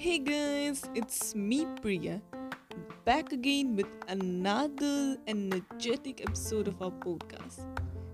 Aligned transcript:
Hey 0.00 0.20
guys, 0.20 0.84
it's 0.94 1.34
me 1.34 1.66
Priya, 1.82 2.22
back 3.04 3.32
again 3.32 3.74
with 3.74 3.88
another 4.06 5.16
energetic 5.26 6.20
episode 6.20 6.68
of 6.68 6.80
our 6.80 6.92
podcast. 6.92 7.66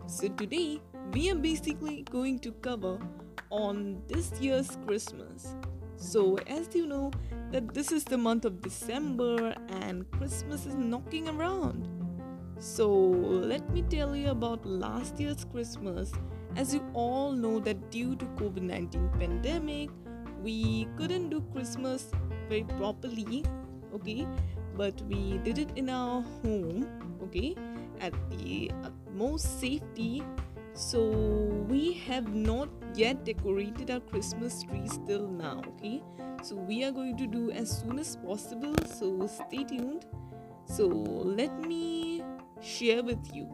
So 0.07 0.29
today 0.29 0.81
we 1.13 1.31
are 1.31 1.35
basically 1.35 2.07
going 2.11 2.39
to 2.39 2.53
cover 2.53 2.99
on 3.51 4.01
this 4.09 4.33
year's 4.41 4.79
Christmas. 4.87 5.57
So 5.97 6.39
as 6.47 6.75
you 6.75 6.87
know 6.87 7.11
that 7.53 7.75
this 7.75 7.93
is 7.93 8.05
the 8.05 8.17
month 8.17 8.47
of 8.47 8.63
December 8.63 9.55
and 9.69 10.11
Christmas 10.13 10.65
is 10.65 10.77
knocking 10.77 11.29
around. 11.29 11.87
So 12.61 12.89
let 12.89 13.69
me 13.75 13.83
tell 13.83 14.17
you 14.17 14.31
about 14.31 14.65
last 14.65 15.21
year's 15.21 15.45
Christmas. 15.45 16.13
As 16.57 16.73
you 16.73 16.83
all 16.95 17.33
know 17.33 17.59
that 17.59 17.91
due 17.91 18.17
to 18.17 18.25
COVID-19 18.41 19.19
pandemic, 19.19 19.91
we 20.45 20.87
couldn't 20.97 21.31
do 21.31 21.43
Christmas 21.53 22.11
very 22.49 22.65
properly, 22.79 23.45
okay? 23.95 24.27
But 24.77 25.01
we 25.09 25.39
did 25.39 25.59
it 25.59 25.71
in 25.75 25.89
our 25.89 26.23
home, 26.43 26.87
okay? 27.23 27.57
At 28.01 28.13
the 28.31 28.71
most 29.15 29.59
safety. 29.59 30.23
So 30.75 31.01
we 31.69 31.95
have 32.07 32.35
not 32.35 32.69
yet 32.95 33.25
decorated 33.25 33.91
our 33.91 34.01
Christmas 34.01 34.63
tree 34.65 34.87
still 34.87 35.29
now, 35.29 35.63
okay? 35.69 36.03
So 36.43 36.57
we 36.57 36.85
are 36.85 36.91
going 36.91 37.17
to 37.17 37.27
do 37.27 37.51
as 37.51 37.79
soon 37.79 37.99
as 37.99 38.17
possible. 38.17 38.75
So 38.85 39.27
stay 39.27 39.65
tuned. 39.65 40.05
So 40.67 40.87
let 40.87 41.59
me 41.67 42.23
share 42.61 43.03
with 43.03 43.35
you 43.35 43.49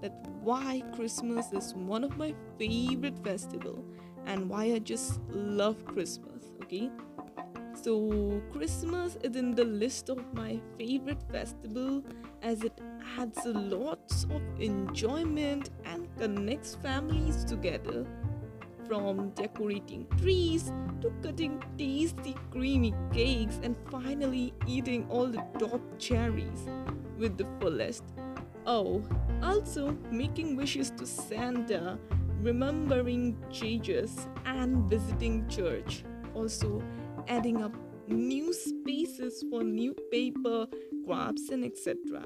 that 0.00 0.26
why 0.42 0.82
Christmas 0.96 1.52
is 1.52 1.74
one 1.74 2.02
of 2.02 2.16
my 2.16 2.34
favorite 2.58 3.22
festival 3.22 3.84
and 4.26 4.48
why 4.48 4.64
I 4.72 4.78
just 4.78 5.20
love 5.28 5.84
Christmas, 5.84 6.44
okay? 6.62 6.90
So, 7.74 8.40
Christmas 8.52 9.16
is 9.22 9.34
in 9.34 9.54
the 9.54 9.64
list 9.64 10.08
of 10.08 10.22
my 10.34 10.60
favorite 10.78 11.22
festival 11.30 12.04
as 12.42 12.62
it 12.62 12.78
adds 13.18 13.40
lots 13.44 14.24
of 14.24 14.42
enjoyment 14.60 15.70
and 15.84 16.06
connects 16.16 16.74
families 16.76 17.44
together. 17.44 18.06
From 18.86 19.30
decorating 19.30 20.06
trees 20.18 20.70
to 21.00 21.10
cutting 21.22 21.62
tasty 21.78 22.36
creamy 22.50 22.94
cakes 23.12 23.58
and 23.62 23.76
finally 23.90 24.52
eating 24.66 25.06
all 25.08 25.26
the 25.26 25.42
top 25.58 25.80
cherries 25.98 26.68
with 27.16 27.38
the 27.38 27.46
fullest. 27.58 28.04
Oh, 28.66 29.02
also 29.42 29.96
making 30.10 30.56
wishes 30.56 30.90
to 30.90 31.06
Santa 31.06 31.98
remembering 32.42 33.36
Jesus 33.50 34.26
and 34.44 34.90
visiting 34.90 35.48
church. 35.48 36.04
Also, 36.34 36.82
adding 37.28 37.62
up 37.62 37.72
new 38.08 38.52
spaces 38.52 39.44
for 39.50 39.62
new 39.62 39.94
paper, 40.10 40.66
crafts, 41.06 41.48
and 41.50 41.64
etc. 41.64 42.24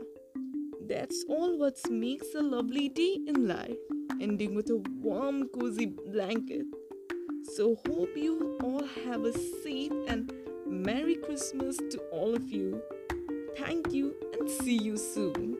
That's 0.88 1.24
all 1.28 1.58
what 1.58 1.78
makes 1.90 2.34
a 2.34 2.40
lovely 2.40 2.88
day 2.88 3.18
in 3.26 3.46
life, 3.46 3.76
ending 4.20 4.54
with 4.54 4.70
a 4.70 4.76
warm, 5.00 5.48
cozy 5.48 5.86
blanket. 5.86 6.64
So, 7.54 7.76
hope 7.86 8.16
you 8.16 8.58
all 8.62 8.84
have 9.04 9.24
a 9.24 9.32
safe 9.62 9.92
and 10.08 10.32
Merry 10.66 11.16
Christmas 11.16 11.76
to 11.76 11.98
all 12.10 12.34
of 12.34 12.48
you. 12.50 12.82
Thank 13.56 13.92
you 13.92 14.14
and 14.38 14.48
see 14.48 14.76
you 14.76 14.96
soon. 14.96 15.56